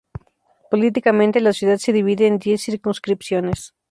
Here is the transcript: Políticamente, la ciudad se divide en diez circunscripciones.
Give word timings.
Políticamente, 0.71 1.41
la 1.41 1.53
ciudad 1.53 1.77
se 1.77 1.93
divide 1.93 2.25
en 2.25 2.39
diez 2.39 2.63
circunscripciones. 2.63 3.75